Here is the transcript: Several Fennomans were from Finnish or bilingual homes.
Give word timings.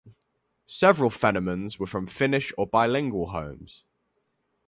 Several 0.65 1.11
Fennomans 1.11 1.77
were 1.77 1.85
from 1.85 2.07
Finnish 2.07 2.51
or 2.57 2.65
bilingual 2.65 3.27
homes. 3.27 3.83